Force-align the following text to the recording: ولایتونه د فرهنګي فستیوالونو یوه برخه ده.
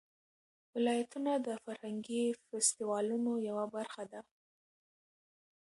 ولایتونه 0.75 1.31
د 1.47 1.47
فرهنګي 1.63 2.23
فستیوالونو 2.47 3.31
یوه 3.49 3.65
برخه 3.75 4.03
ده. 4.11 4.21